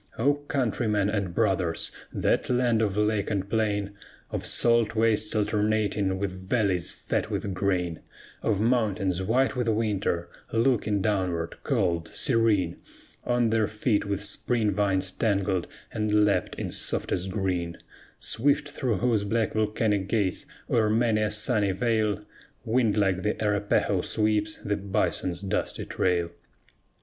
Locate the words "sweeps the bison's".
24.01-25.41